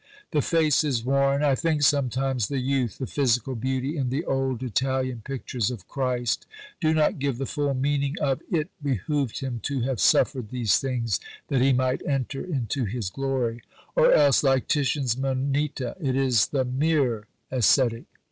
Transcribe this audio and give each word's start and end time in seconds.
The 0.31 0.41
face 0.41 0.83
is 0.83 1.05
worn. 1.05 1.43
I 1.43 1.53
think 1.53 1.83
sometimes 1.83 2.47
the 2.47 2.57
youth, 2.57 2.97
the 2.97 3.05
physical 3.05 3.53
beauty 3.53 3.95
in 3.97 4.09
the 4.09 4.25
old 4.25 4.63
Italian 4.63 5.21
pictures 5.23 5.69
of 5.69 5.87
Christ 5.87 6.47
do 6.79 6.91
not 6.91 7.19
give 7.19 7.37
the 7.37 7.45
full 7.45 7.75
meaning 7.75 8.15
of 8.19 8.41
"it 8.49 8.71
behoved 8.81 9.41
Him 9.41 9.59
to 9.61 9.81
have 9.81 9.99
suffered 9.99 10.49
these 10.49 10.79
things 10.79 11.19
that 11.49 11.61
He 11.61 11.71
might 11.71 12.01
enter 12.03 12.43
into 12.43 12.85
His 12.85 13.11
glory"; 13.11 13.61
or 13.95 14.11
else, 14.11 14.41
like 14.41 14.67
Titian's 14.67 15.15
"Moneta," 15.19 15.95
it 16.01 16.15
is 16.15 16.47
the 16.47 16.65
mere 16.65 17.27
ascetic. 17.51 18.05